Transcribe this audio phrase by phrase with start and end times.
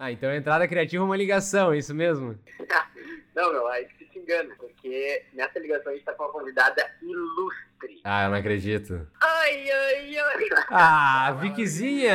[0.00, 2.38] Ah, então entrada criativa é uma ligação, é isso mesmo?
[3.34, 6.88] não, meu, aí você se engana, porque nessa ligação a gente tá com uma convidada
[7.02, 8.00] ilustre.
[8.04, 8.92] Ah, eu não acredito.
[8.92, 10.48] Oi, oi, oi.
[10.70, 12.06] Ah, Gorize.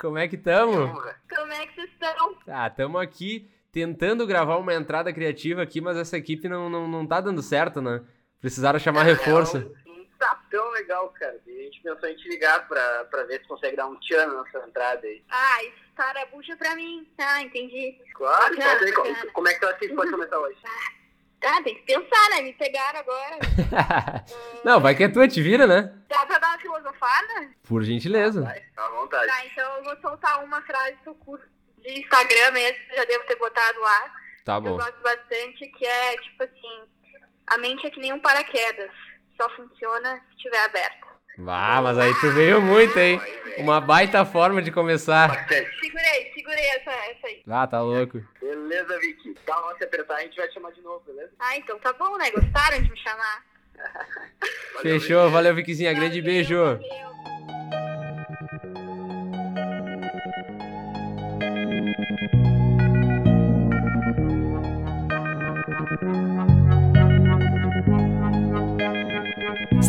[0.00, 1.00] Como é que tamo?
[1.32, 2.36] Como é que vocês estão?
[2.48, 7.06] Ah, tamo aqui tentando gravar uma entrada criativa aqui, mas essa equipe não, não, não
[7.06, 8.02] tá dando certo, né?
[8.40, 9.58] Precisaram chamar reforço.
[9.58, 9.83] Não
[10.74, 11.40] legal, cara.
[11.46, 14.26] E a gente pensou em te ligar pra, pra ver se consegue dar um tchan
[14.26, 15.22] na nossa entrada aí.
[15.30, 15.58] Ah,
[15.96, 17.08] Sara bucha pra mim.
[17.18, 17.98] Ah, entendi.
[18.14, 20.58] Claro, Bacana, aí, como, como é que tu acha que pode começar hoje?
[21.46, 22.40] Ah, tem que pensar, né?
[22.40, 23.36] Me pegaram agora.
[24.64, 25.92] não, vai que é tua, te vira, né?
[26.08, 27.50] Dá pra dar uma filosofada?
[27.68, 28.40] Por gentileza.
[28.40, 29.26] Vai, à vontade.
[29.26, 31.46] Tá, então eu vou soltar uma frase eu curto
[31.80, 34.14] de Instagram mesmo, já devo ter botado lá.
[34.42, 34.76] Tá Eu bom.
[34.76, 36.82] gosto bastante, que é tipo assim,
[37.48, 38.90] a mente é que nem um paraquedas,
[39.36, 41.06] só funciona se estiver aberta.
[41.46, 43.20] Ah, mas aí tu veio muito, hein?
[43.58, 45.46] Uma baita forma de começar.
[45.48, 47.42] Segurei, segurei essa, essa aí.
[47.48, 48.22] Ah, tá louco.
[48.40, 49.34] Beleza, Vicky.
[49.46, 51.32] Dá uma se apertar, a gente vai te chamar de novo, beleza?
[51.40, 52.30] Ah, então tá bom, né?
[52.30, 53.44] Gostaram de me chamar?
[54.74, 55.54] Valeu, Fechou, valeu.
[55.54, 56.56] Grande Valeu, beijo.
[56.56, 57.14] valeu.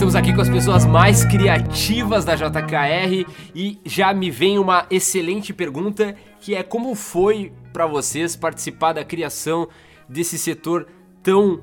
[0.05, 3.25] Estamos aqui com as pessoas mais criativas da JKR
[3.55, 9.03] e já me vem uma excelente pergunta que é como foi pra vocês participar da
[9.03, 9.67] criação
[10.07, 10.87] desse setor
[11.23, 11.59] tão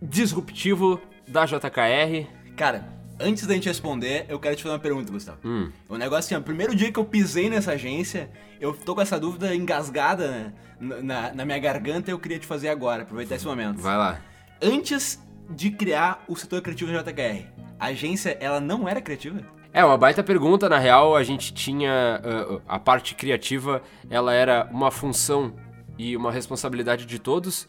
[0.00, 0.98] disruptivo
[1.28, 2.26] da JKR?
[2.56, 2.88] Cara,
[3.20, 5.38] antes da gente responder, eu quero te fazer uma pergunta, Gustavo.
[5.44, 5.70] Hum.
[5.90, 9.02] O negócio assim, ó, o primeiro dia que eu pisei nessa agência, eu tô com
[9.02, 13.34] essa dúvida engasgada na, na- na minha garganta e eu queria te fazer agora, aproveitar
[13.34, 13.76] esse momento.
[13.82, 14.20] Vai lá.
[14.62, 17.46] Antes de criar o setor criativo da JKR,
[17.78, 19.40] a agência, ela não era criativa?
[19.72, 24.66] É, uma baita pergunta, na real, a gente tinha ah, a parte criativa, ela era
[24.72, 25.52] uma função
[25.98, 27.68] e uma responsabilidade de todos,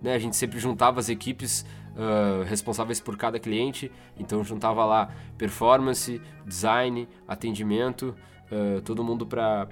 [0.00, 0.14] né?
[0.14, 1.66] A gente sempre juntava as equipes
[1.96, 8.14] ah, responsáveis por cada cliente, então juntava lá performance, design, atendimento,
[8.52, 9.66] ah, todo mundo para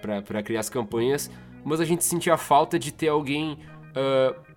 [0.45, 1.31] criar as campanhas,
[1.65, 3.59] mas a gente sentia falta de ter alguém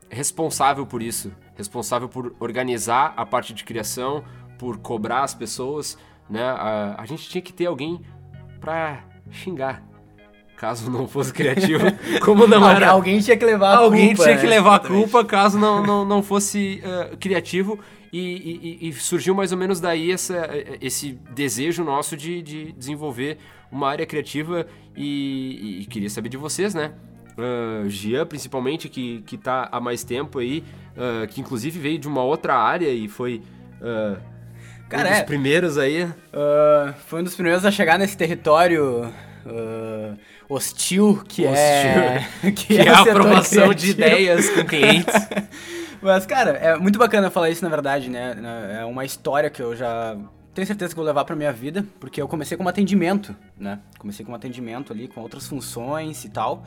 [0.09, 4.24] responsável por isso, responsável por organizar a parte de criação,
[4.58, 5.97] por cobrar as pessoas,
[6.30, 6.42] né?
[6.44, 8.02] A, a gente tinha que ter alguém
[8.59, 9.84] pra xingar,
[10.58, 11.84] caso não fosse criativo,
[12.25, 12.90] como não era.
[12.90, 14.42] Alguém tinha que levar a Alguém culpa, tinha né?
[14.42, 17.80] que levar a culpa caso não, não, não fosse eh, criativo.
[18.12, 20.50] E, e- e- e surgiu mais ou menos daí essa,
[20.81, 23.38] esse desejo nosso de, de desenvolver
[23.72, 24.66] uma área criativa.
[24.97, 26.94] E, e queria saber de vocês, né?
[27.88, 30.63] Gian, principalmente, que, que tá há mais tempo aí,
[30.97, 33.41] ah, que inclusive veio de uma outra área e foi
[33.81, 34.17] ah,
[34.89, 35.23] Cara, um dos é.
[35.23, 36.07] primeiros aí.
[36.33, 39.11] Ah, foi um dos primeiros a chegar nesse território
[40.47, 45.13] hostil que é Que é o a aprovação de ideias com clientes.
[46.01, 48.78] Mas, cara, é muito bacana falar isso, na verdade, né?
[48.79, 50.16] É uma história que eu já
[50.53, 53.79] tenho certeza que vou levar pra minha vida, porque eu comecei com um atendimento, né?
[53.97, 56.63] Comecei com um atendimento ali, com outras funções e tal.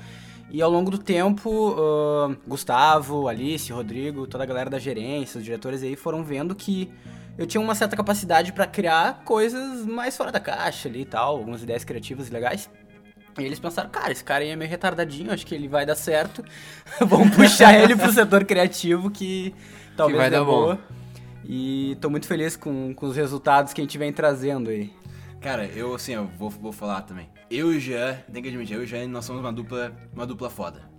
[0.51, 5.45] E ao longo do tempo, ah, Gustavo, Alice, Rodrigo, toda a galera da gerência, os
[5.45, 6.93] diretores aí foram vendo que
[7.39, 11.37] eu tinha uma certa capacidade pra criar coisas mais fora da caixa ali e tal,
[11.37, 12.69] algumas ideias criativas e legais.
[13.39, 15.95] E eles pensaram, cara, esse cara aí é meio retardadinho, acho que ele vai dar
[15.95, 16.45] certo.
[17.01, 19.55] Vamos puxar ele pro setor criativo que
[19.97, 20.51] talvez vai dê dar bom.
[20.51, 20.79] boa.
[21.45, 24.93] E tô muito feliz com, com os resultados que a gente vem trazendo aí.
[25.43, 27.29] Cara, eu assim, eu vou, vou falar também.
[27.51, 29.95] Eu e o Jean, tem que admitir, eu e o Jean, nós somos uma dupla,
[30.15, 30.91] uma dupla foda.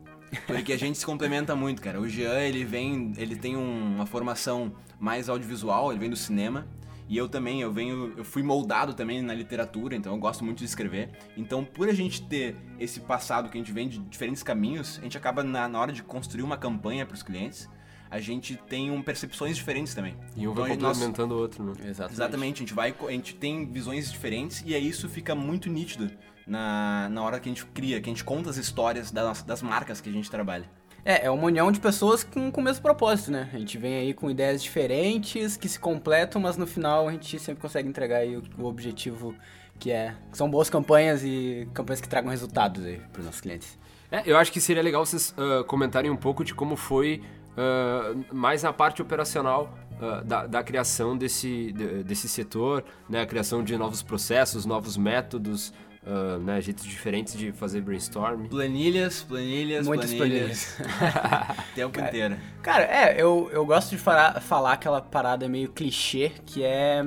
[0.48, 2.00] Porque a gente se complementa muito, cara.
[2.02, 6.68] O Jean, ele vem, ele tem um- uma formação mais audiovisual, ele vem do cinema.
[7.08, 10.60] E eu também, eu venho, eu fui moldado também na literatura, então eu gosto muito
[10.60, 11.10] de escrever.
[11.38, 15.04] Então, por a gente ter esse passado que a gente vem de diferentes caminhos, a
[15.04, 17.70] gente acaba na, na hora de construir uma campanha para os clientes,
[18.14, 20.16] a gente tem um, percepções diferentes também.
[20.38, 21.74] E um Então, vai nós- complementando o outro, né?
[22.12, 26.12] Exatamente, a gente vai, a gente tem visões diferentes e aí isso fica muito nítido
[26.46, 29.64] na, na hora que a gente cria, que a gente conta as histórias das, das
[29.64, 30.70] marcas que a gente trabalha.
[31.04, 33.50] É, é uma união de pessoas com, com o mesmo propósito, né?
[33.52, 37.40] A gente vem aí com ideias diferentes, que se completam, mas no final a gente
[37.40, 39.36] sempre consegue entregar aí o, o objetivo
[39.80, 40.16] que é...
[40.32, 43.78] que são boas campanhas e campanhas que tragam resultados aí pros nossos clientes.
[44.12, 47.24] É, eu acho que seria legal vocês ah, comentarem um pouco de como foi
[47.58, 53.22] ah, mais na parte operacional ah, da, da criação desse, de- desse setor, né?
[53.22, 55.74] A criação de novos processos, novos métodos,
[56.06, 56.60] ah, né?
[56.62, 58.48] Jeitos diferentes de fazer brainstorm.
[58.48, 60.78] Planilhas, planilhas, Muitas planilhas.
[60.80, 62.38] o tempo inteiro.
[62.62, 67.04] Cara, é, eu, eu gosto de falar, falar aquela parada meio clichê, que é...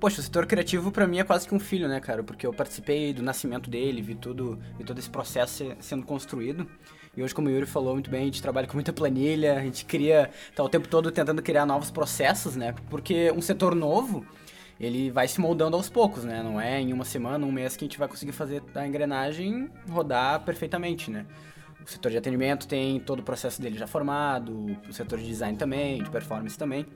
[0.00, 2.22] poxa, o setor criativo pra mim é quase que um filho, né, cara?
[2.22, 6.66] Porque eu participei do nascimento dele, vi tudo, vi todo esse processo se- sendo construído.
[7.16, 9.62] E hoje, como o Yuri falou muito bem, a gente trabalha com muita planilha, a
[9.62, 12.74] gente cria, tá o tempo todo tentando criar novos processos, né?
[12.90, 14.26] Porque um setor novo,
[14.80, 16.42] ele vai se moldando aos poucos, né?
[16.42, 19.70] Não é em uma semana, um mês que a gente vai conseguir fazer a engrenagem
[19.88, 21.24] rodar perfeitamente, né?
[21.86, 25.56] O setor de atendimento tem todo o processo dele já formado, o setor de design
[25.56, 26.86] também, de performance também.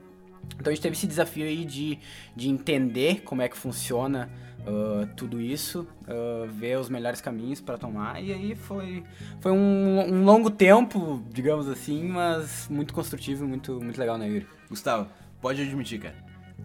[0.59, 1.99] Então a gente teve esse desafio aí de,
[2.35, 4.29] de entender como é que funciona
[4.67, 9.03] ah, tudo isso, ah, ver os melhores caminhos para tomar, e aí foi,
[9.39, 14.47] foi um, um longo tempo, digamos assim, mas muito construtivo muito, muito legal, né, Yuri?
[14.69, 15.07] Gustavo,
[15.41, 16.15] pode admitir, cara.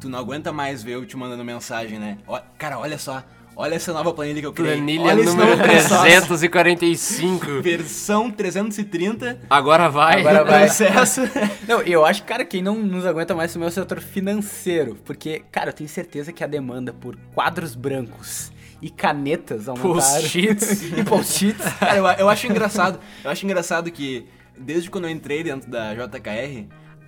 [0.00, 2.18] Tu não aguenta mais ver eu te mandando mensagem, né?
[2.58, 3.22] Cara, olha só.
[3.56, 4.74] Olha essa nova planilha que eu criei.
[4.74, 6.26] Planilha olha número novo processo.
[6.26, 7.62] 345.
[7.62, 9.40] Versão 330.
[9.48, 10.20] Agora vai.
[10.20, 10.64] Agora vai.
[10.66, 11.22] Processo.
[11.68, 14.00] Não, e eu acho que, cara, quem não nos aguenta mais também é o setor
[14.00, 14.96] financeiro.
[15.04, 18.52] Porque, cara, eu tenho certeza que a demanda por quadros brancos
[18.82, 19.94] e canetas aumentaram.
[19.94, 20.82] Post-its.
[20.92, 21.64] e post-its.
[21.78, 22.98] Cara, eu, eu acho engraçado.
[23.22, 24.26] Eu acho engraçado que
[24.58, 26.66] desde quando eu entrei dentro da JKR,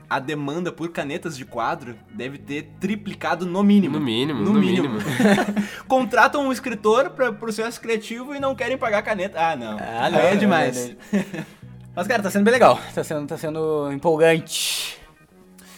[0.09, 3.99] a demanda por canetas de quadro deve ter triplicado no mínimo.
[3.99, 4.99] No mínimo, no mínimo.
[5.89, 9.39] Contratam um escritor para processo criativo e não querem pagar caneta.
[9.39, 9.77] Ah, não.
[9.79, 10.97] Ah, não, é não, demais.
[11.13, 11.25] não,
[11.95, 12.79] Mas, cara, tá sendo bem legal.
[12.95, 14.99] Tá sendo, tá sendo empolgante.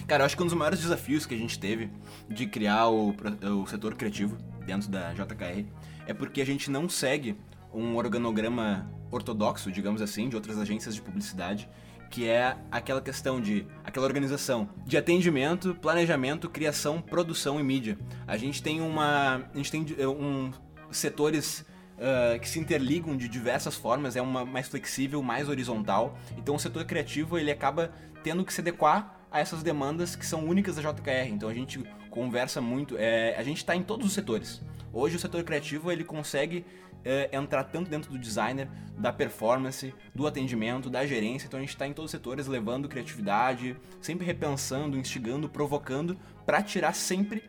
[0.07, 1.91] Cara, eu acho que um dos maiores desafios que a gente teve
[2.29, 3.15] de criar o,
[3.63, 4.37] o setor criativo
[4.67, 5.67] dentro da JKR
[6.07, 7.37] é porque a gente não segue
[7.73, 11.69] um organograma ortodoxo, digamos assim, de outras agências de publicidade,
[12.11, 17.99] que é aquela questão de aquela organização de atendimento, planejamento, criação, produção e mídia.
[18.27, 20.51] A gente tem uma, a gente tem eh, um
[20.91, 21.65] setores
[22.01, 26.17] ah, que se interligam de diversas formas, é uma mais flexível, mais horizontal.
[26.37, 27.91] Então o setor criativo ele acaba
[28.23, 31.29] tendo que se adequar a essas demandas que são únicas da JKR.
[31.29, 34.63] Então a gente conversa muito, é, a gente está em todos os setores.
[34.93, 36.65] Hoje o setor criativo ele consegue
[37.05, 41.47] é, entrar tanto dentro do designer, da performance, do atendimento, da gerência.
[41.47, 46.63] Então a gente está em todos os setores levando criatividade, sempre repensando, instigando, provocando para
[46.63, 47.45] tirar sempre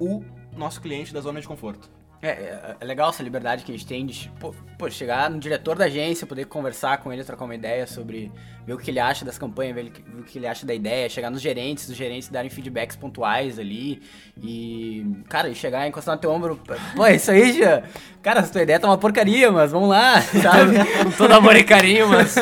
[0.00, 0.22] o
[0.56, 1.90] nosso cliente da zona de conforto.
[2.24, 5.38] É, é, é legal essa liberdade que a gente tem de pô, pô, chegar no
[5.38, 8.32] diretor da agência, poder conversar com ele, trocar uma ideia sobre
[8.66, 11.30] ver o que ele acha das campanhas, ver, o que ele acha da ideia, chegar
[11.30, 14.00] nos gerentes, os gerentes darem feedbacks pontuais ali
[14.42, 16.58] e, cara, e chegar e encostar no teu ombro,
[16.96, 17.82] pô, isso aí já,
[18.22, 20.78] cara, essa tua ideia tá uma porcaria, mas vamos lá, sabe?
[21.02, 22.36] Com todo amor e carinho, mas.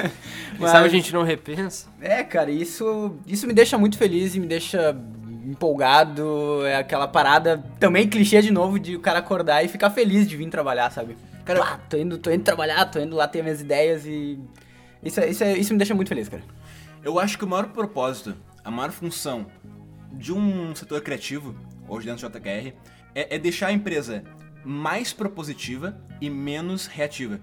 [0.59, 1.89] Mas- sabe a gente não repensa?
[2.01, 4.97] É, cara, isso, isso me deixa muito feliz e me deixa
[5.45, 6.65] empolgado.
[6.67, 10.37] É aquela parada também clichê de novo de o cara acordar e ficar feliz de
[10.37, 11.17] vir trabalhar, sabe?
[11.45, 14.39] Cara, Pá, tô indo, tô indo trabalhar, tô indo lá ter minhas ideias e.
[15.03, 16.43] Isso, é- isso, é- isso me deixa muito feliz, cara.
[17.03, 19.47] Eu acho que o maior propósito, a maior função
[20.13, 21.55] de um setor criativo,
[21.89, 22.73] hoje dentro do JKR,
[23.15, 24.23] é, é deixar a empresa
[24.65, 27.41] mais propositiva e menos reativa.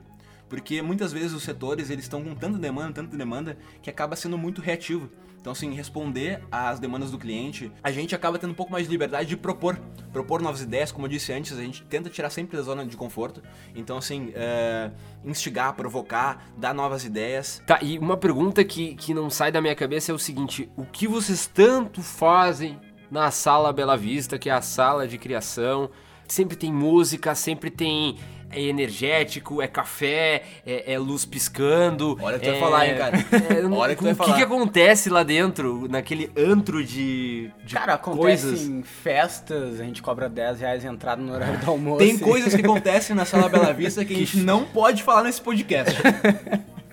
[0.50, 4.38] Porque muitas vezes os setores eles estão com tanta demanda, tanta demanda, que acaba sendo
[4.38, 5.10] muito reativo.
[5.40, 8.92] Então, assim, responder às demandas do cliente, a gente acaba tendo um pouco mais de
[8.92, 9.80] liberdade de propor.
[10.12, 12.98] Propor novas ideias, como eu disse antes, a gente tenta tirar sempre da zona de
[12.98, 13.42] conforto.
[13.74, 14.92] Então, assim, é,
[15.24, 17.64] instigar, provocar, dar novas ideias.
[17.66, 20.84] Tá, e uma pergunta que, que não sai da minha cabeça é o seguinte: o
[20.84, 22.78] que vocês tanto fazem
[23.10, 25.90] na sala Bela Vista, que é a sala de criação?
[26.28, 28.18] Sempre tem música, sempre tem.
[28.52, 32.18] É energético, é café, é, é luz piscando.
[32.22, 33.18] Olha que tu é, vai falar, hein, cara.
[33.50, 34.36] é, Olha que tu o vai que, falar.
[34.36, 38.62] que acontece lá dentro, naquele antro de, de Cara, acontece coisas?
[38.68, 42.00] em festas, a gente cobra 10 reais a entrada no horário do almoço.
[42.00, 45.42] Tem coisas que acontecem na Sala Bela Vista que a gente não pode falar nesse
[45.42, 45.96] podcast.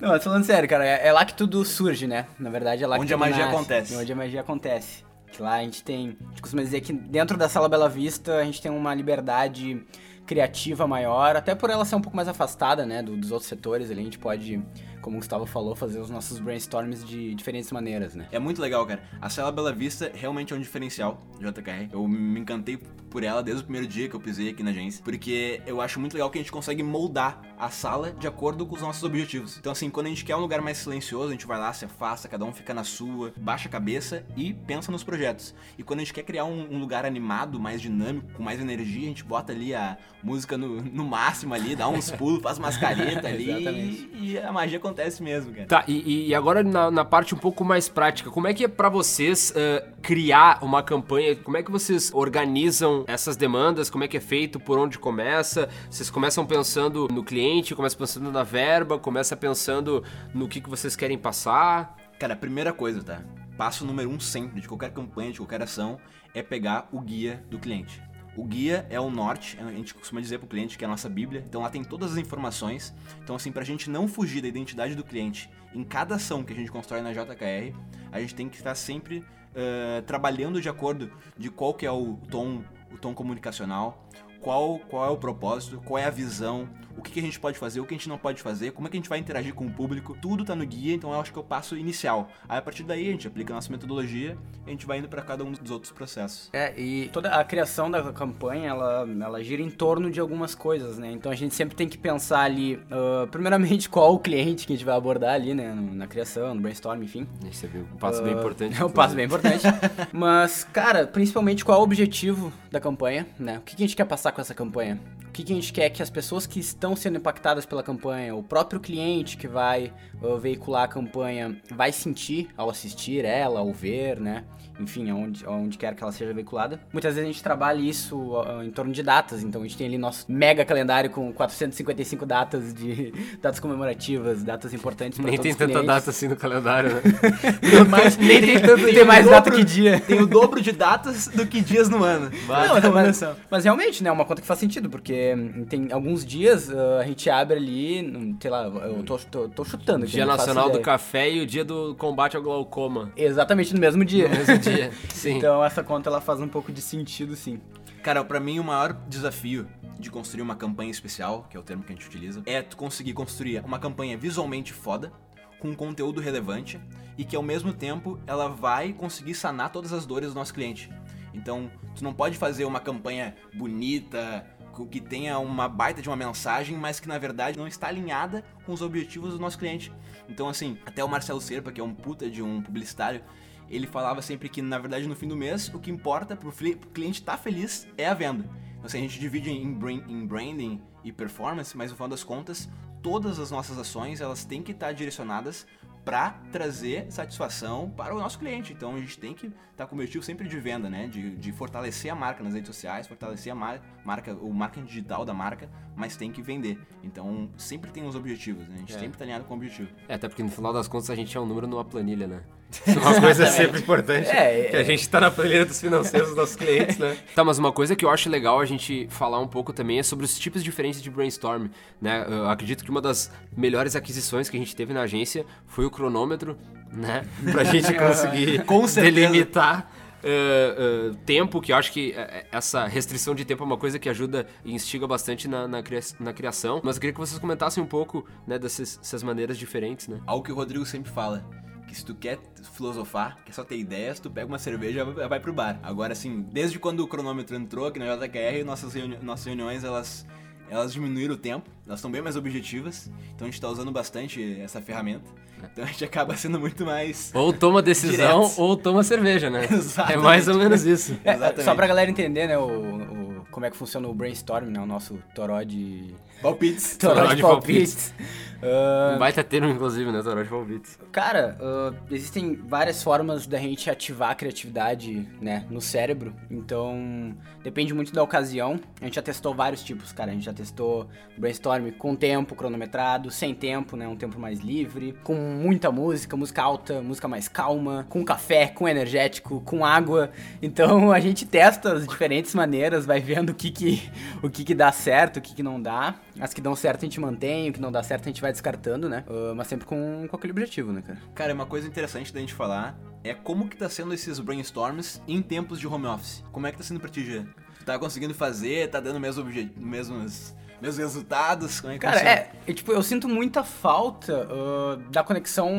[0.00, 2.26] Não, mas falando sério, cara, é, é lá que tudo surge, né?
[2.38, 3.96] Na verdade, é lá Onde que a tudo magia nasce, acontece.
[3.96, 5.04] Onde a magia acontece.
[5.32, 6.16] Que lá a gente tem.
[6.20, 9.82] A gente costuma dizer que dentro da Sala Bela Vista a gente tem uma liberdade
[10.26, 13.90] criativa maior, até por ela ser um pouco mais afastada, né, do- dos outros setores
[13.90, 14.60] ali, a gente pode,
[15.00, 18.26] como o Gustavo falou, fazer os nossos brainstorms de diferentes maneiras, né?
[18.32, 19.02] É muito legal, cara.
[19.20, 21.88] A Sala Bela Vista realmente é um diferencial JKR.
[21.92, 22.76] Eu me encantei
[23.08, 25.98] por ela desde o primeiro dia que eu pisei aqui na agência, porque eu acho
[26.00, 29.56] muito legal que a gente consegue moldar a sala de acordo com os nossos objetivos.
[29.58, 31.84] Então, assim, quando a gente quer um lugar mais silencioso, a gente vai lá, se
[31.84, 35.54] afasta, cada um fica na sua, baixa a cabeça e pensa nos projetos.
[35.78, 39.04] E quando a gente quer criar um, um lugar animado, mais dinâmico, com mais energia,
[39.04, 42.76] a gente bota ali a música no, no máximo ali, dá uns pulos, faz umas
[42.76, 44.10] caretas ali Exatamente.
[44.12, 45.66] e, e a magia acontece mesmo, cara.
[45.66, 48.68] Tá, e, e agora na, na parte um pouco mais prática, como é que é
[48.68, 51.36] pra vocês eh, criar uma campanha?
[51.36, 53.88] Como é que vocês organizam essas demandas?
[53.90, 54.58] Como é que é feito?
[54.58, 55.68] Por onde começa?
[55.90, 60.02] Vocês começam pensando no cliente, começam pensando na verba, começa pensando
[60.34, 61.96] no que, que vocês querem passar?
[62.18, 63.22] Cara, a primeira coisa, tá?
[63.56, 65.98] Passo número um sempre de qualquer campanha, de qualquer ação,
[66.34, 68.02] é pegar o guia do cliente.
[68.36, 71.08] O guia é o norte, a gente costuma dizer pro cliente que é a nossa
[71.08, 72.94] bíblia, então lá tem todas as informações.
[73.22, 76.56] Então assim, pra gente não fugir da identidade do cliente em cada ação que a
[76.56, 77.74] gente constrói na JKR,
[78.12, 82.18] a gente tem que estar sempre uh, trabalhando de acordo de qual que é o
[82.30, 82.62] tom,
[82.92, 84.06] o tom comunicacional,
[84.40, 87.58] qual, qual é o propósito, qual é a visão, o que, que, a gente pode
[87.58, 89.54] fazer, o que a gente não pode fazer, como é que a gente vai interagir
[89.54, 92.28] com o público, tudo tá no guia, então eu acho que é o passo inicial.
[92.48, 95.08] Aí a partir daí a gente aplica a nossa metodologia e a gente vai indo
[95.08, 96.48] para cada um dos outros processos.
[96.52, 100.98] É, e toda a criação da campanha, ela, ela gira em torno de algumas coisas,
[100.98, 101.12] né?
[101.12, 104.76] Então a gente sempre tem que pensar ali, uh, primeiramente, qual o cliente que a
[104.76, 105.74] gente vai abordar ali, né?
[105.74, 107.26] Na criação, no brainstorm, enfim.
[107.48, 108.80] Esse é um passo uh, bem importante.
[108.80, 109.64] É um passo bem importante.
[110.12, 113.58] Mas, cara, principalmente qual é o objetivo da campanha, né?
[113.58, 115.00] O que a gente quer passar com essa campanha?
[115.36, 118.42] O que a gente quer que as pessoas que estão sendo impactadas pela campanha, o
[118.42, 124.18] próprio cliente que vai uh, veicular a campanha vai sentir ao assistir ela, ao ver,
[124.18, 124.44] né?
[124.80, 126.80] Enfim, aonde, aonde quer que ela seja veiculada.
[126.90, 129.86] Muitas vezes a gente trabalha isso uh, em torno de datas, então a gente tem
[129.86, 135.66] ali nosso mega calendário com 455 datas de datas comemorativas, datas importantes Nem tem tanta
[135.66, 135.86] clientes.
[135.86, 137.02] data assim no calendário, né?
[137.90, 140.00] mas, nem tem, tanto, tem, tem mais dobro, data que dia.
[140.00, 142.30] Tem o dobro de datas do que dias no ano.
[142.48, 145.25] Não, mas, mas, realmente, né, é uma conta que faz sentido, porque
[145.68, 150.04] tem alguns dias uh, a gente abre ali, sei lá, eu tô, tô, tô chutando.
[150.04, 153.12] Aqui, dia Nacional do Café e o dia do combate ao glaucoma.
[153.16, 154.28] Exatamente no mesmo dia.
[154.28, 155.38] No mesmo dia, sim.
[155.38, 157.60] Então essa conta ela faz um pouco de sentido, sim.
[158.02, 159.66] Cara, para mim o maior desafio
[159.98, 162.76] de construir uma campanha especial, que é o termo que a gente utiliza, é tu
[162.76, 165.12] conseguir construir uma campanha visualmente foda,
[165.58, 166.78] com conteúdo relevante
[167.16, 170.90] e que ao mesmo tempo ela vai conseguir sanar todas as dores do nosso cliente.
[171.32, 174.46] Então, tu não pode fazer uma campanha bonita,
[174.84, 178.72] que tenha uma baita de uma mensagem, mas que na verdade não está alinhada com
[178.72, 179.92] os objetivos do nosso cliente.
[180.28, 183.22] Então, assim, até o Marcelo Serpa, que é um puta de um publicitário,
[183.70, 186.90] ele falava sempre que na verdade no fim do mês o que importa pro, pro
[186.90, 188.44] cliente estar tá feliz é a venda.
[188.72, 189.62] Então, assim, a gente divide em,
[190.08, 192.68] em branding e performance, mas no final das contas,
[193.02, 195.66] todas as nossas ações elas têm que estar tá direcionadas
[196.06, 198.72] para trazer satisfação para o nosso cliente.
[198.72, 201.08] Então a gente tem que estar tá com o objetivo sempre de venda, né?
[201.08, 205.24] De, de fortalecer a marca nas redes sociais, fortalecer a mar marca, o marketing digital
[205.24, 206.78] da marca, mas tem que vender.
[207.02, 208.76] Então sempre tem os objetivos, né?
[208.76, 208.98] A gente é.
[209.00, 209.90] sempre está alinhado com o objetivo.
[210.08, 212.44] É, até porque no final das contas a gente é um número numa planilha, né?
[212.86, 214.28] É uma coisa sempre importante.
[214.28, 217.16] É, que a gente está na planilha dos financeiros dos nossos clientes, né?
[217.34, 220.02] Tá, mas uma coisa que eu acho legal a gente falar um pouco também é
[220.02, 221.68] sobre os tipos diferentes de brainstorm,
[222.00, 222.26] né?
[222.28, 225.90] Eu acredito que uma das melhores aquisições que a gente teve na agência foi o
[225.90, 226.56] cronômetro,
[226.92, 227.24] né?
[227.50, 229.90] Pra gente conseguir delimitar
[230.24, 232.12] Uh, uh, tempo, que eu acho que
[232.50, 236.00] essa restrição de tempo é uma coisa que ajuda e instiga bastante na, na, cria
[236.18, 236.80] na criação.
[236.82, 240.18] Mas eu queria que vocês comentassem um pouco né, dessas, dessas maneiras diferentes, né?
[240.26, 241.44] Algo que o Rodrigo sempre fala
[241.86, 242.38] que se tu quer
[242.74, 245.78] filosofar, quer só ter ideias, tu pega uma cerveja e vai pro bar.
[245.82, 250.26] Agora, assim, desde quando o cronômetro entrou aqui na JKR, nossas, reuni nossas reuniões, elas,
[250.68, 254.60] elas diminuíram o tempo, elas estão bem mais objetivas, então a gente tá usando bastante
[254.60, 255.30] essa ferramenta.
[255.72, 257.30] Então a gente acaba sendo muito mais.
[257.34, 258.60] Ou toma decisão direto.
[258.60, 259.66] ou toma cerveja, né?
[259.70, 260.18] Exatamente.
[260.18, 261.16] É mais ou menos isso.
[261.24, 264.80] É, só pra galera entender, né, o, o, como é que funciona o brainstorm, né?
[264.80, 266.14] O nosso toró de.
[266.40, 266.96] Palpites.
[266.96, 268.12] Toró, toró de, de palpites.
[268.12, 268.46] palpites.
[268.62, 270.22] Uh, um baita termo, inclusive, né?
[270.22, 270.98] Toró de palpites.
[271.12, 275.66] Cara, uh, existem várias formas da gente ativar a criatividade, né?
[275.70, 276.34] No cérebro.
[276.50, 278.80] Então, depende muito da ocasião.
[279.00, 280.30] A gente já testou vários tipos, cara.
[280.30, 284.06] A gente já testou brainstorm com tempo cronometrado, sem tempo, né?
[284.06, 288.88] Um tempo mais livre, com muita música, música alta, música mais calma, com café, com
[288.88, 290.30] energético, com água.
[290.60, 294.10] Então, a gente testa as diferentes maneiras, vai vendo o que que,
[294.42, 296.14] o que, que dá certo, o que, que não dá.
[296.40, 298.52] As que dão certo a gente mantém, o que não dá certo a gente vai
[298.52, 299.24] descartando, né?
[299.28, 301.18] Uh, mas sempre com, com aquele objetivo, né, cara?
[301.34, 305.42] Cara, uma coisa interessante da gente falar é como que tá sendo esses brainstorms em
[305.42, 306.44] tempos de home office.
[306.52, 307.42] Como é que tá sendo pra ti, Gê?
[307.84, 309.44] Tá conseguindo fazer, tá dando mesmo
[309.76, 311.80] mesmos meus resultados?
[311.80, 315.70] Como é que Cara, é, eu, tipo, eu sinto muita falta uh, da conexão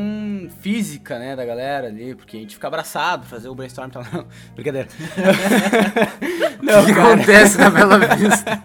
[0.62, 4.02] física, né, da galera ali, porque a gente fica abraçado, fazer o brainstorm, tá?
[4.12, 4.26] Não,
[4.56, 4.88] brincadeira.
[6.62, 7.14] Não, o que cara.
[7.14, 8.64] acontece na Bela Vista?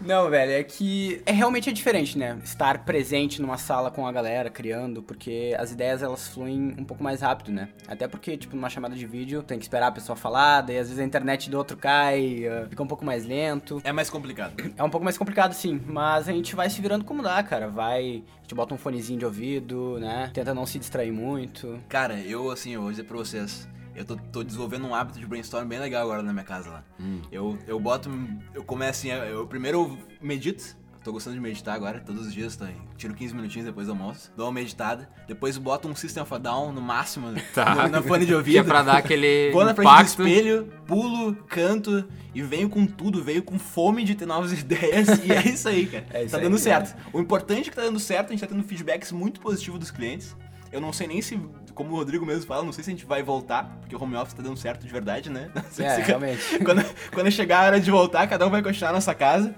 [0.00, 2.38] Não, velho, é que é realmente é diferente, né?
[2.42, 7.02] Estar presente numa sala com a galera, criando, porque as ideias elas fluem um pouco
[7.02, 7.68] mais rápido, né?
[7.86, 10.88] Até porque, tipo, numa chamada de vídeo, tem que esperar a pessoa falar, daí às
[10.88, 13.80] vezes a internet do outro cai, uh, fica um pouco mais lento.
[13.84, 14.54] É mais complicado.
[14.80, 17.68] É um pouco mais complicado, sim, mas a gente vai se virando como dá, cara.
[17.68, 20.30] Vai, a gente bota um fonezinho de ouvido, né?
[20.32, 21.78] Tenta não se distrair muito.
[21.88, 25.26] Cara, eu, assim, eu vou dizer pra vocês eu tô, tô, desenvolvendo um hábito de
[25.26, 26.84] brainstorm bem legal agora na minha casa lá.
[26.98, 27.20] Hum.
[27.30, 28.10] Eu, eu boto.
[28.54, 32.66] Eu começo assim, eu primeiro medito, tô gostando de meditar agora, todos os dias, tô,
[32.96, 36.38] tiro 15 minutinhos depois do almoço, dou uma meditada, depois boto um System of a
[36.38, 37.74] Down no máximo Tá.
[37.74, 38.54] no, na fone de ouvido.
[38.54, 40.16] Que é pra dar aquele Vou na frente impacto.
[40.16, 45.08] do espelho, pulo, canto e venho com tudo, venho com fome de ter novas ideias
[45.24, 46.06] e é isso aí, cara.
[46.10, 46.94] É isso tá dando certo.
[47.12, 49.90] O importante é que tá dando certo, a gente tá tendo feedbacks muito positivos dos
[49.90, 50.36] clientes.
[50.72, 51.40] Eu não sei nem se,
[51.74, 54.16] como o Rodrigo mesmo fala, não sei se a gente vai voltar, porque o home
[54.16, 55.50] office tá dando certo de verdade, né?
[55.54, 56.40] Não sei É, se- realmente.
[56.64, 59.54] Quando, quando chegar a hora de voltar, cada um vai continuar na nossa casa.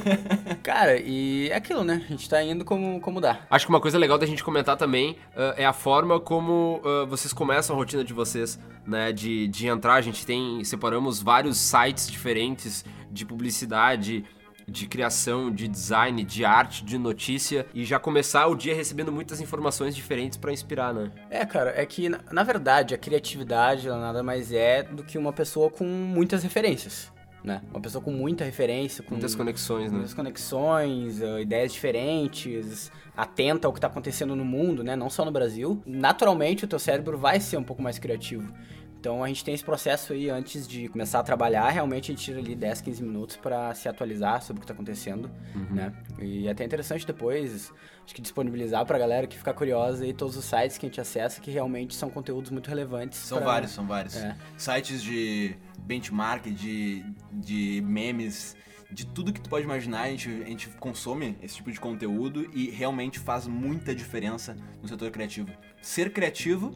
[0.62, 2.02] Cara, e é aquilo, né?
[2.04, 3.40] A gente tá indo como, como dá.
[3.50, 7.04] Acho que uma coisa legal da gente comentar também ah, é a forma como ah,
[7.06, 9.12] vocês começam a rotina de vocês, né?
[9.12, 10.62] De, de entrar, a gente tem.
[10.64, 14.24] Separamos vários sites diferentes de publicidade,
[14.66, 19.40] de criação, de design, de arte, de notícia, e já começar o dia recebendo muitas
[19.40, 21.10] informações diferentes pra inspirar, né?
[21.30, 25.70] É, cara, é que na, verdade a criatividade nada mais é do que uma pessoa
[25.70, 27.60] com muitas referências, né?
[27.70, 29.98] Uma pessoa com muita referência, com Muitas conexões, né?
[29.98, 34.96] muitas conexões, eh, ideias diferentes, atenta ao que tá acontecendo no mundo, né?
[34.96, 35.82] Não só no Brasil.
[35.86, 38.52] Naturalmente o teu cérebro vai ser um pouco mais criativo.
[39.04, 42.24] Então a gente tem esse processo aí antes de começar a trabalhar, realmente a gente
[42.24, 45.30] tira ali 10, 15 minutos pra se atualizar sobre o que tá acontecendo,
[45.70, 45.92] né?
[46.18, 47.70] E é até interessante depois,
[48.02, 50.98] acho que disponibilizar pra galera que ficar curiosa aí todos os sites que a gente
[51.02, 53.18] acessa que realmente são conteúdos muito relevantes.
[53.18, 54.16] São pra- vários, são vários.
[54.16, 54.34] É.
[54.56, 58.56] Sites de benchmark, de, de memes,
[58.90, 62.48] de tudo que tu pode imaginar, a gente, a gente consome esse tipo de conteúdo
[62.54, 65.50] e realmente faz muita diferença no setor criativo.
[65.82, 66.74] Ser criativo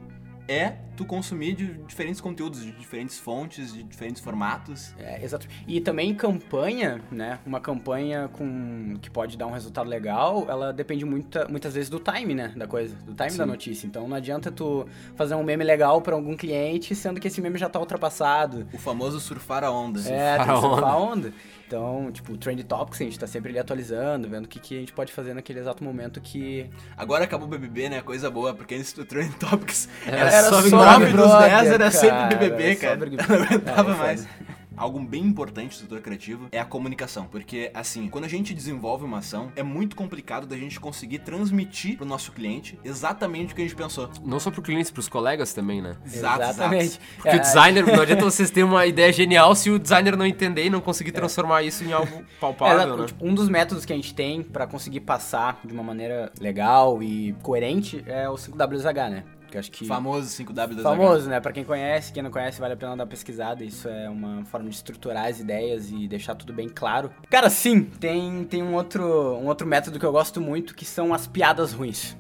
[0.49, 4.95] é tu consumir de diferentes conteúdos, de diferentes fontes, de diferentes formatos.
[4.99, 5.47] É, exato.
[5.67, 7.39] E também campanha, né?
[7.47, 12.01] Uma campanha com que pode dar um resultado legal, ela depende muita, muitas vezes do
[12.01, 12.53] time, né?
[12.57, 13.87] Da coisa, do time da notícia.
[13.87, 17.59] Então não adianta tu fazer um meme legal pra algum cliente, sendo que esse meme
[17.59, 18.67] já tá ultrapassado.
[18.73, 20.01] O famoso surfar a onda.
[20.01, 21.33] É, tem Surfar que surfar a onda.
[21.69, 24.75] Então, tipo, o Trend Topics, a gente tá sempre ali atualizando, vendo o que, que
[24.75, 26.67] a gente pode fazer naquele exato momento que...
[26.97, 28.01] Agora acabou o BBB, né?
[28.01, 31.51] Coisa boa, porque antes do Trending Topics Era era, só só Big 9 Brother, dos
[31.51, 32.99] 10 era sempre BBB, cara.
[32.99, 34.29] só não aguentava é mais.
[34.79, 39.05] Algo bem importante do setor criativo é a comunicação, porque assim, quando a gente desenvolve
[39.05, 43.63] uma ação, é muito complicado da gente conseguir transmitir pro nosso cliente exatamente o que
[43.63, 44.09] a gente pensou.
[44.25, 45.97] Não só pro cliente, pros colegas também, né?
[46.05, 46.85] Exato, Exatamente.
[46.85, 47.01] exato.
[47.17, 50.27] Porque o É, designer, não adianta vocês terem uma ideia genial se o designer não
[50.27, 52.97] entender e não conseguir transformar isso em algo É, palpável, exato.
[53.01, 53.07] né?
[53.07, 57.03] Tipo, um dos métodos que a gente tem pra conseguir passar de uma maneira legal
[57.03, 59.25] e coerente é o 5WSH, né?
[59.51, 61.41] Que acho que Famoso 5W das famoso, né?
[61.41, 63.65] Pra quem conhece, quem não conhece, vale a pena dar uma pesquisada.
[63.65, 67.11] Isso é uma forma de estruturar as ideias e deixar tudo bem claro.
[67.31, 69.03] Cara, sim, tem, tem um, outro,
[69.37, 72.17] um outro método que eu gosto muito, que são as piadas ruins.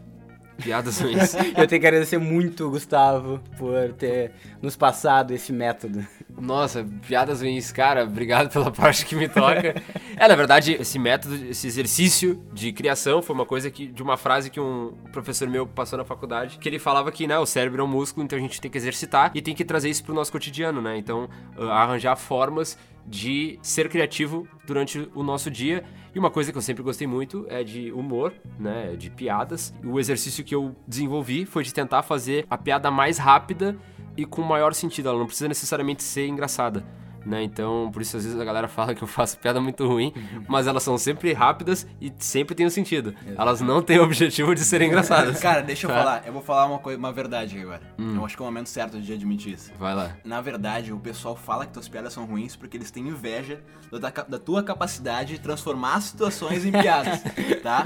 [0.62, 1.34] Piadas ruins.
[1.34, 6.04] Eu tenho que agradecer muito, Gustavo, por ter nos passado esse método.
[6.36, 9.74] Nossa, piadas ruins, cara, obrigado pela parte que me toca.
[10.16, 14.16] É, na verdade, esse método, esse exercício de criação foi uma coisa que, de uma
[14.16, 17.82] frase que um professor meu passou na faculdade, que ele falava que, né, o cérebro
[17.82, 20.14] é um músculo, então a gente tem que exercitar e tem que trazer isso pro
[20.14, 20.96] nosso cotidiano, né?
[20.96, 22.76] Então, ah, arranjar formas
[23.08, 25.84] de ser criativo durante o nosso dia.
[26.14, 29.74] E uma coisa que eu sempre gostei muito é de humor, né, de piadas.
[29.84, 33.76] O exercício que eu desenvolvi foi de tentar fazer a piada mais rápida
[34.16, 35.08] e com maior sentido.
[35.08, 36.84] Ela não precisa necessariamente ser engraçada.
[37.28, 37.42] Né?
[37.42, 40.14] Então, por isso às vezes a galera fala que eu faço piada muito ruim,
[40.48, 43.14] mas elas são sempre rápidas e sempre têm um sentido.
[43.36, 45.38] Elas não têm o objetivo de serem engraçadas.
[45.38, 45.98] Cara, deixa eu Tá.
[45.98, 47.82] falar, eu vou falar uma, coisa, uma verdade aqui agora.
[47.98, 48.16] Hum.
[48.16, 49.70] Eu acho que é o momento certo de admitir isso.
[49.78, 50.16] Vai lá.
[50.24, 53.60] Na verdade, o pessoal fala que tuas piadas são ruins porque eles têm inveja
[53.92, 57.22] da, da tua capacidade de transformar situações em piadas,
[57.62, 57.84] tá?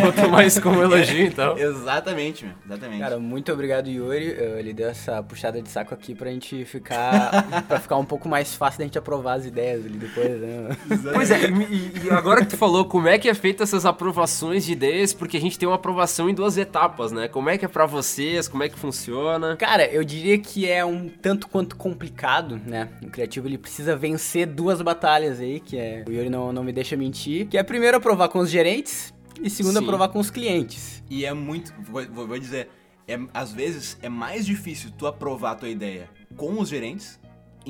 [0.00, 1.56] Vou tomar isso como elogio, então.
[1.56, 2.54] Exatamente, meu.
[2.66, 3.00] Exatamente.
[3.00, 4.26] Cara, muito obrigado, Yuri.
[4.58, 7.64] Ele deu essa puxada de saco aqui pra gente ficar.
[7.66, 10.76] pra ficar um pouco mais fácil da gente aprovar as ideias ali depois, né?
[11.14, 14.64] Pois é, e, e agora que tu falou, como é que é feita essas aprovações
[14.66, 15.14] de ideias?
[15.14, 17.28] Porque a gente tem uma aprovação em duas etapas, né?
[17.28, 18.48] Como é que é pra vocês?
[18.48, 19.56] Como é que funciona?
[19.56, 22.88] Cara, eu diria que é um tanto quanto complicado, né?
[23.02, 26.04] O criativo ele precisa vencer duas batalhas aí, que é.
[26.06, 27.46] O Yuri não, não me deixa mentir.
[27.46, 29.84] Que é primeiro aprovar com os gerentes e segundo Sim.
[29.84, 31.02] aprovar com os clientes.
[31.08, 31.72] E é muito.
[31.80, 32.68] Vou, vou- vou dizer,
[33.06, 37.18] é, às vezes é mais difícil tu aprovar a tua ideia com os gerentes,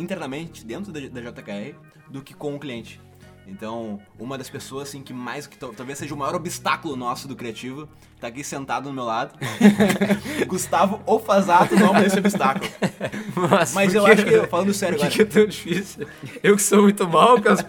[0.01, 1.75] internamente, dentro da, da JKR,
[2.09, 3.01] do que com o cliente.
[3.47, 7.27] Então, uma das pessoas assim que mais que tal- talvez seja o maior obstáculo nosso
[7.27, 7.89] do criativo,
[8.21, 9.39] tá aqui sentado do meu lado.
[10.47, 12.71] Gustavo Ofazato não é esse obstáculo.
[13.51, 16.07] Mas, Mas eu acho que, falando sério Por que, que é tão difícil?
[16.43, 17.65] Eu que sou muito mal, que as,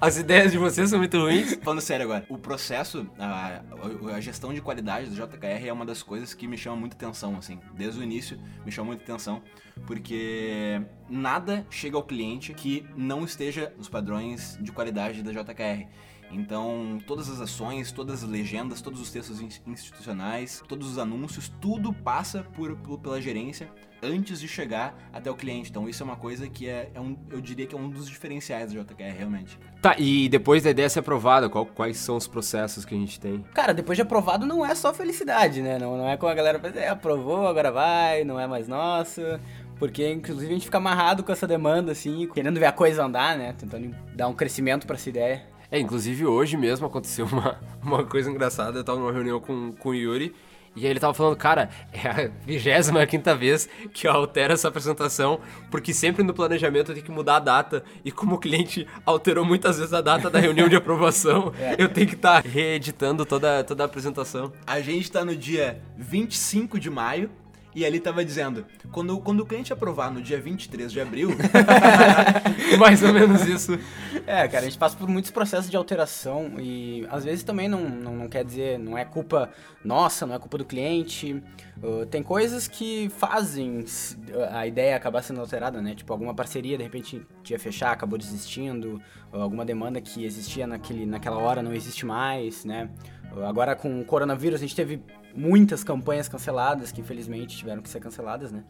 [0.00, 1.58] as ideias de vocês são muito ruins.
[1.62, 3.62] Falando sério agora, o processo, a,
[4.12, 6.94] a- a gestão de qualidade do JKR é uma das coisas que me chama muita
[6.94, 7.58] atenção, assim.
[7.74, 9.42] Desde o início me chama muita atenção,
[9.86, 15.88] porque nada chega ao cliente que não esteja nos padrões de qualidade da JKR.
[16.32, 21.92] Então, todas as ações, todas as legendas, todos os textos institucionais, todos os anúncios, tudo
[21.92, 23.68] passa por, por pela gerência
[24.02, 25.70] antes de chegar até o cliente.
[25.70, 28.08] Então isso é uma coisa que é, é um, eu diria que é um dos
[28.08, 29.58] diferenciais do JKR, realmente.
[29.80, 33.18] Tá, e depois da ideia ser aprovada, qual, quais são os processos que a gente
[33.18, 33.42] tem?
[33.54, 35.78] Cara, depois de aprovado não é só felicidade, né?
[35.78, 39.20] Não, não é como a galera pensa, é, aprovou, agora vai, não é mais nosso.
[39.80, 43.36] Porque, inclusive, a gente fica amarrado com essa demanda, assim, querendo ver a coisa andar,
[43.36, 43.54] né?
[43.54, 45.42] Tentando dar um crescimento para essa ideia.
[45.72, 48.78] É, inclusive hoje mesmo aconteceu uma, uma coisa engraçada.
[48.78, 50.34] Eu tava numa reunião com, com o Yuri
[50.76, 55.40] e aí ele tava falando, cara, é a 25 vez que eu altero essa apresentação,
[55.70, 57.82] porque sempre no planejamento eu tenho que mudar a data.
[58.04, 61.74] E como o cliente alterou muitas vezes a data da reunião de aprovação, é.
[61.76, 64.52] eu tenho que estar tá reeditando toda, toda a apresentação.
[64.66, 67.30] A gente tá no dia 25 de maio
[67.74, 71.30] e ali tava dizendo, quando, quando o cliente aprovar no dia 23 de abril...
[72.78, 73.78] Mais ou menos isso.
[74.26, 77.88] É, cara, a gente passa por muitos processos de alteração e às vezes também não,
[77.88, 79.50] não, não quer dizer, não é culpa
[79.84, 81.42] nossa, não é culpa do cliente.
[81.82, 83.84] Uh, tem coisas que fazem
[84.50, 85.94] a ideia acabar sendo alterada, né?
[85.94, 89.00] Tipo, alguma parceria, de repente, ia fechar, acabou desistindo,
[89.32, 92.90] alguma demanda que existia naquele, naquela hora não existe mais, né?
[93.48, 95.00] Agora com o coronavírus a gente teve
[95.34, 98.64] muitas campanhas canceladas que infelizmente tiveram que ser canceladas, né?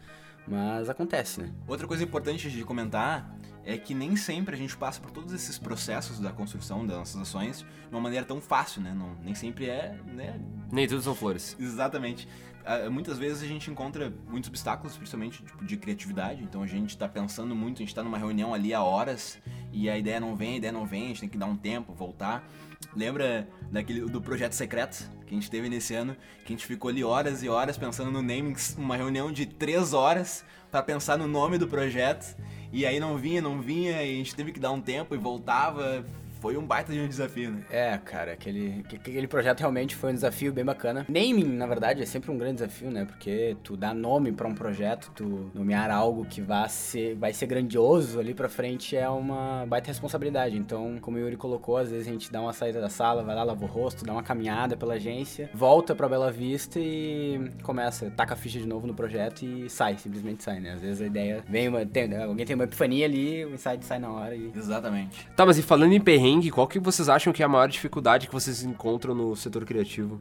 [0.47, 1.51] Mas acontece, né?
[1.67, 5.59] Outra coisa importante de comentar é que nem sempre a gente passa por todos esses
[5.59, 8.95] processos da construção das nossas ações de uma maneira tão fácil, né?
[8.97, 10.41] Não, nem sempre é, né?
[10.73, 11.57] Nem tudo são flores.
[11.59, 12.27] Exatamente.
[12.61, 16.43] Uh, muitas vezes a gente encontra muitos obstáculos, principalmente tipo, de criatividade.
[16.43, 19.39] Então a gente está pensando muito, a gente está numa reunião ali há horas
[19.73, 21.57] e a ideia não vem, a ideia não vem, a gente tem que dar um
[21.57, 22.47] tempo, voltar.
[22.95, 26.89] Lembra daquele do projeto secreto que a gente teve nesse ano, que a gente ficou
[26.89, 31.29] ali horas e horas pensando no naming, uma reunião de três horas para pensar no
[31.29, 32.37] nome do projeto.
[32.73, 35.19] E aí não vinha, não vinha, e a gente teve que dar um tempo e
[35.19, 36.05] voltava
[36.41, 37.63] foi um baita de um desafio, né?
[37.71, 41.07] É, cara, aquele, aquele projeto realmente foi um desafio bem bacana.
[41.09, 43.05] Naming, na verdade, é sempre um grande desafio, né?
[43.05, 47.47] Porque tu dá nome para um projeto, tu nomear algo que vai ser, vai ser
[47.47, 50.57] grandioso ali pra frente é uma baita responsabilidade.
[50.57, 53.35] Então, como o Yuri colocou, às vezes a gente dá uma saída da sala, vai
[53.35, 58.11] lá, lava o rosto, dá uma caminhada pela agência, volta pra Bela Vista e começa,
[58.11, 60.73] taca a ficha de novo no projeto e sai, simplesmente sai, né?
[60.73, 63.99] Às vezes a ideia vem, uma, tem, alguém tem uma epifania ali, o insight sai
[63.99, 64.51] na hora e...
[64.55, 65.29] Exatamente.
[65.37, 67.69] Tá, mas e falando em perrengue, perrengue, qual que vocês acham que é a maior
[67.69, 70.21] dificuldade que vocês encontram no setor criativo?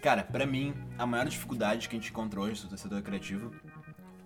[0.00, 3.50] Cara, para mim, a maior dificuldade que a gente encontra hoje no setor criativo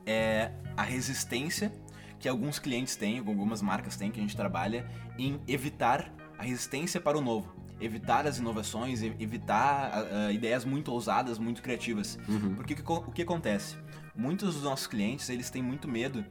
[0.07, 1.73] é a resistência
[2.19, 7.01] que alguns clientes têm, algumas marcas têm, que a gente trabalha, em evitar a resistência
[7.01, 7.57] para o novo.
[7.81, 12.19] Evitar as inovações, evitar uh, ideias muito ousadas, muito criativas.
[12.29, 12.57] Uhum.
[12.57, 13.77] Porque o que acontece?
[14.17, 16.25] Muitos dos nossos clientes, eles têm muito medo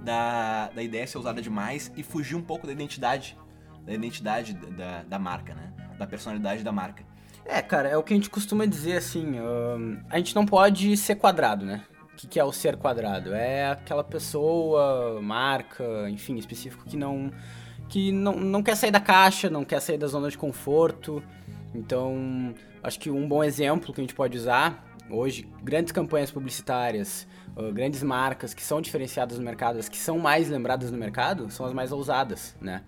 [0.00, 3.38] da, da ideia ser usada demais e fugir um pouco da identidade
[3.86, 5.72] da identidade da, da marca, né?
[5.98, 7.04] Da personalidade da marca.
[7.44, 9.36] É, cara, é o que a gente costuma dizer assim:
[10.10, 11.84] a gente não pode ser quadrado, né?
[12.12, 13.34] O que, que é o ser quadrado?
[13.34, 17.30] É aquela pessoa, marca, enfim, específico que não
[17.88, 21.22] que não, não quer sair da caixa, não quer sair da zona de conforto.
[21.72, 27.28] Então, acho que um bom exemplo que a gente pode usar hoje, grandes campanhas publicitárias,
[27.56, 31.50] uh, grandes marcas que são diferenciadas no mercado, as que são mais lembradas no mercado,
[31.50, 32.82] são as mais ousadas, né?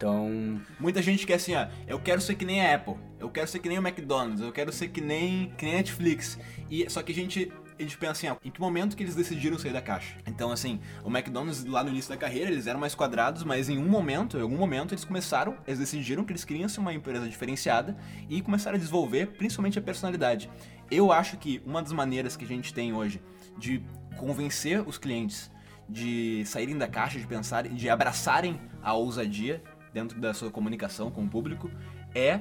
[0.00, 0.58] Então.
[0.78, 3.58] Muita gente quer assim, ó, eu quero ser que nem a Apple, eu quero ser
[3.58, 6.38] que nem o McDonald's, eu quero ser que nem, que nem a Netflix.
[6.70, 9.14] E, só que a gente a gente pensa assim, ó, em que momento que eles
[9.14, 10.18] decidiram sair da caixa?
[10.26, 13.78] Então, assim, o McDonald's lá no início da carreira, eles eram mais quadrados, mas em
[13.78, 17.26] um momento, em algum momento, eles começaram, eles decidiram que eles queriam ser uma empresa
[17.26, 17.96] diferenciada
[18.28, 20.50] e começaram a desenvolver principalmente a personalidade.
[20.90, 23.22] Eu acho que uma das maneiras que a gente tem hoje
[23.56, 23.82] de
[24.18, 25.50] convencer os clientes
[25.88, 31.24] de saírem da caixa, de pensar, de abraçarem a ousadia dentro da sua comunicação com
[31.24, 31.70] o público
[32.14, 32.40] é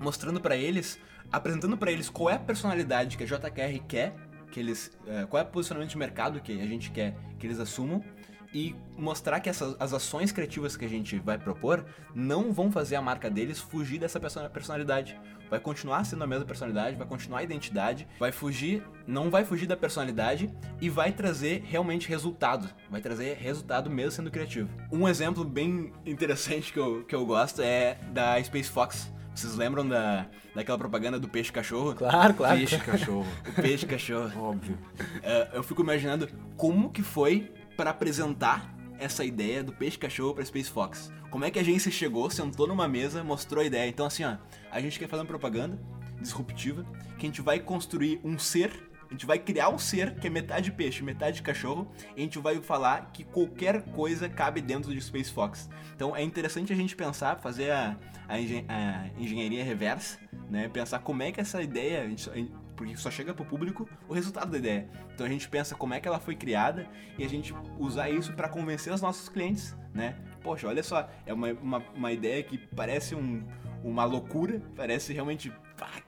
[0.00, 0.98] mostrando para eles,
[1.30, 4.14] apresentando para eles qual é a personalidade que a JKR quer,
[4.50, 7.58] que eles, é, qual é o posicionamento de mercado que a gente quer que eles
[7.58, 8.02] assumam
[8.52, 12.96] e mostrar que essas, as ações criativas que a gente vai propor não vão fazer
[12.96, 15.20] a marca deles fugir dessa personalidade.
[15.50, 19.66] Vai continuar sendo a mesma personalidade, vai continuar a identidade, vai fugir, não vai fugir
[19.66, 22.68] da personalidade e vai trazer realmente resultado.
[22.90, 24.68] Vai trazer resultado mesmo sendo criativo.
[24.92, 29.10] Um exemplo bem interessante que eu, que eu gosto é da Space Fox.
[29.34, 31.94] Vocês lembram da, daquela propaganda do peixe cachorro?
[31.94, 32.58] Claro, claro.
[32.58, 33.26] Peixe cachorro.
[33.46, 34.48] O peixe cachorro.
[34.50, 34.76] Óbvio.
[34.98, 40.44] Uh, eu fico imaginando como que foi para apresentar essa ideia do peixe cachorro para
[40.44, 41.12] Space Fox.
[41.30, 43.88] Como é que a agência chegou, sentou numa mesa, mostrou a ideia.
[43.88, 44.36] Então assim, ó,
[44.70, 45.78] a gente quer fazer uma propaganda
[46.20, 46.84] disruptiva,
[47.18, 50.30] que a gente vai construir um ser A gente vai criar um ser que é
[50.30, 55.00] metade peixe, metade cachorro, e a gente vai falar que qualquer coisa cabe dentro de
[55.00, 55.68] Space Fox.
[55.96, 57.96] Então é interessante a gente pensar, fazer a,
[58.28, 60.18] a, engen a engenharia reversa,
[60.50, 60.68] né?
[60.68, 62.30] Pensar como é que essa ideia, a gente,
[62.78, 64.88] porque só chega pro público o resultado da ideia.
[65.12, 66.86] Então a gente pensa como é que ela foi criada
[67.18, 70.16] e a gente usar isso para convencer os nossos clientes, né?
[70.42, 73.44] Poxa, olha só, é uma, uma, uma ideia que parece um,
[73.82, 75.52] uma loucura, parece realmente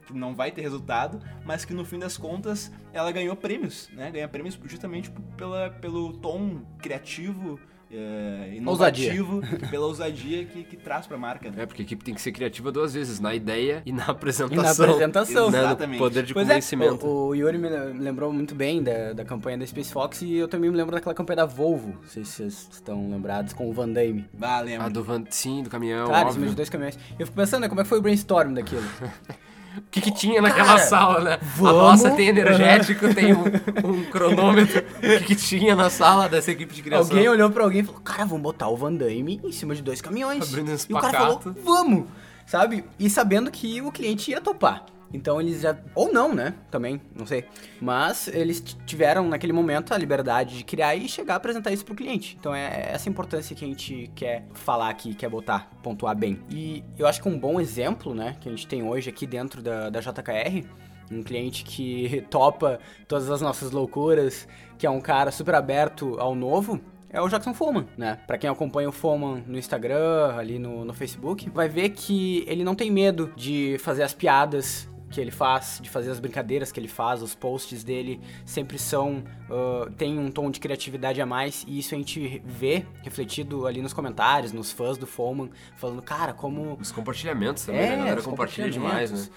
[0.06, 4.10] que não vai ter resultado, mas que no fim das contas ela ganhou prêmios, né?
[4.12, 7.58] Ganha prêmios justamente pela, pelo tom criativo
[7.92, 9.68] é, inovativo Ousadia.
[9.68, 11.50] pela ousadia que, que traz pra marca.
[11.50, 11.62] Né?
[11.62, 14.54] É, porque a equipe tem que ser criativa duas vezes, na ideia e na apresentação.
[14.58, 15.50] E na apresentação.
[15.50, 15.98] Né, no Exatamente.
[15.98, 17.04] poder de Pois convencimento.
[17.04, 20.34] é, o, o Yuri me lembrou muito bem da, da campanha da Space Fox e
[20.34, 23.68] eu também me lembro daquela campanha da Volvo, não sei se vocês estão lembrados, com
[23.68, 24.24] o Van Damme.
[24.32, 24.86] Bah, lembra.
[24.86, 25.24] A do Van...
[25.28, 26.98] Sim, do caminhão, cima de dois caminhões.
[27.18, 28.82] Eu fico pensando, né, como é que foi o brainstorm daquilo?
[29.78, 31.34] O que, que tinha naquela Cara, sala, né?
[31.34, 33.44] A vamos- nossa tem energético, tem um,
[33.84, 34.82] um cronômetro.
[34.96, 37.08] O que, que tinha na sala dessa equipe de criação?
[37.08, 39.82] Alguém olhou pra alguém e falou, cara, vamos botar o Van Damme em cima de
[39.82, 40.48] dois caminhões.
[40.48, 42.04] Abrindo um e o cara falou, vamos!
[42.46, 42.84] Sabe?
[42.98, 44.84] E sabendo que o cliente ia topar.
[45.12, 45.76] Então eles já.
[45.94, 46.54] Ou não, né?
[46.70, 47.44] Também, não sei.
[47.80, 51.94] Mas eles tiveram naquele momento a liberdade de criar e chegar a apresentar isso pro
[51.94, 52.36] cliente.
[52.38, 56.38] Então é essa importância que a gente quer falar aqui, quer botar, pontuar bem.
[56.50, 59.62] E eu acho que um bom exemplo, né, que a gente tem hoje aqui dentro
[59.62, 60.66] da, da JKR,
[61.10, 64.46] um cliente que topa todas as nossas loucuras,
[64.78, 66.80] que é um cara super aberto ao novo,
[67.12, 68.20] é o Jackson Foman, né?
[68.24, 72.62] Pra quem acompanha o Foman no Instagram, ali no, no Facebook, vai ver que ele
[72.62, 76.78] não tem medo de fazer as piadas que ele faz, de fazer as brincadeiras que
[76.78, 81.64] ele faz, os posts dele sempre são, ah, tem um tom de criatividade a mais,
[81.66, 86.32] e isso a gente vê refletido ali nos comentários, nos fãs do Foman, falando, cara,
[86.32, 87.94] como Os compartilhamentos também, né?
[87.94, 89.28] A galera compartilha demais, né?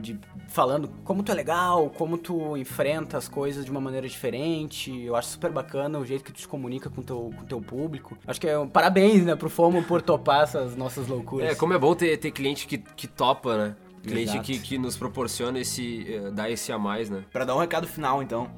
[0.00, 4.90] de- falando como tu é legal, como tu enfrenta as coisas de uma maneira diferente.
[5.02, 8.16] Eu acho super bacana o jeito que tu se comunica com teu, com teu público.
[8.26, 11.50] Acho que é um parabéns, né, pro Fomo por topar essas nossas loucuras.
[11.50, 13.76] É, como é bom ter, ter cliente que, que topa, né?
[14.06, 16.06] Cliente que, que nos proporciona esse.
[16.08, 17.24] eh, dá esse a mais, né?
[17.32, 18.50] Pra dar um recado final, então.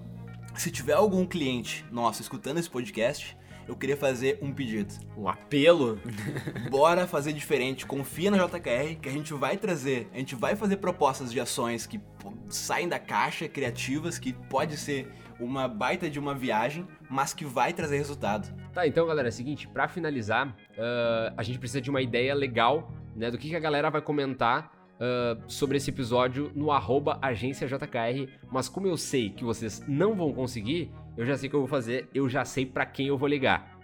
[0.54, 3.36] Se tiver algum cliente nosso escutando esse podcast,
[3.68, 4.94] eu queria fazer um pedido.
[5.16, 6.00] Um apelo.
[6.70, 7.86] Bora fazer diferente.
[7.86, 11.86] Confia na JKR que a gente vai trazer, a gente vai fazer propostas de ações
[11.86, 17.32] que pô, saem da caixa, criativas, que pode ser uma baita de uma viagem, mas
[17.32, 18.52] que vai trazer resultado.
[18.72, 22.34] Tá, então, galera, é o seguinte, pra finalizar, ah, a gente precisa de uma ideia
[22.34, 27.18] legal, né, do que, que a galera vai comentar ah, sobre esse episódio no arroba
[27.22, 31.50] agência JKR, mas como eu sei que vocês não vão conseguir, eu já sei o
[31.50, 33.78] que eu vou fazer, eu já sei pra quem eu vou ligar.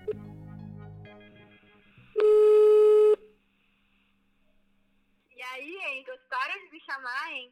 [5.36, 6.04] E aí, hein?
[6.04, 7.50] Gostaram de me chamar, hein?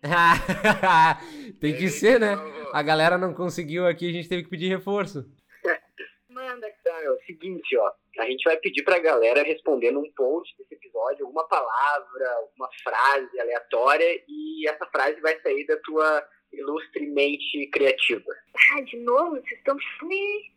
[1.61, 2.35] Tem que ser, né?
[2.73, 5.25] A galera não conseguiu aqui, a gente teve que pedir reforço.
[6.29, 6.67] Manda.
[6.83, 7.93] Tá, é o seguinte, ó.
[8.19, 13.41] A gente vai pedir pra galera responder num post desse episódio alguma palavra, alguma frase
[13.41, 18.31] aleatória e essa frase vai sair da tua ilustre mente criativa.
[18.73, 19.37] Ah, de novo?
[19.37, 20.53] Vocês estão me,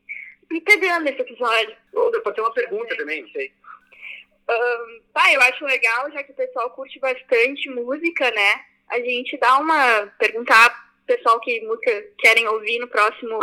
[0.51, 1.77] me pegando nesse episódio.
[1.93, 3.51] Ou pode ter uma pergunta também, não sei.
[4.47, 8.65] Ahn, tá, eu acho legal, já que o pessoal curte bastante música, né?
[8.89, 10.07] A gente dá uma.
[10.19, 10.69] perguntar
[11.05, 13.39] pro pessoal que música querem ouvir no próximo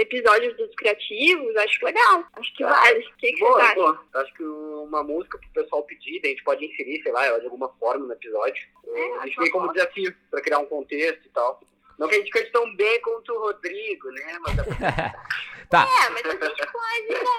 [0.00, 1.56] episódio dos criativos.
[1.56, 2.24] Acho legal.
[2.34, 2.98] Acho que vale.
[3.00, 3.74] O que, que Boa, acham?
[3.74, 4.04] boa.
[4.14, 7.44] Acho que uma música pro pessoal pedir, a gente pode inserir, sei lá, ela de
[7.46, 8.62] alguma forma no episódio.
[8.86, 11.60] É, a gente vem como uma desafio pra criar um contexto e tal.
[11.98, 14.38] Não que a gente cante tão bem quanto o Rodrigo, né?
[14.40, 14.56] Mas
[15.68, 17.30] Tá, É, mas a gente pode, né?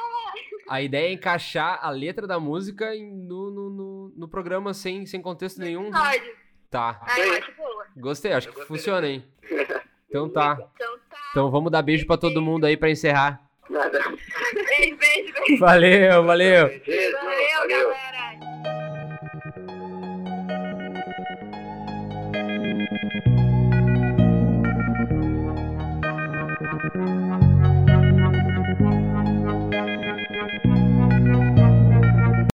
[0.69, 5.19] a ideia é encaixar a letra da música no, no, no, no programa sem, sem
[5.21, 5.89] contexto nenhum.
[5.89, 6.35] Pode.
[6.69, 7.87] Tá, Ah, eu acho boa.
[7.97, 8.67] gostei, acho que gostei.
[8.67, 9.25] funciona, hein?
[10.07, 10.57] Então tá.
[10.75, 11.08] Então tá.
[11.31, 13.41] Então vamos dar beijo pra todo mundo aí pra encerrar.
[13.69, 13.99] nada.
[13.99, 15.59] Beijo, beijo, beijo.
[15.59, 16.67] Valeu, valeu.
[16.67, 18.08] Beijo, Valeu, galera.